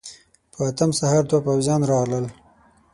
[0.53, 2.25] په اتم سهار دوه پوځيان راغلل.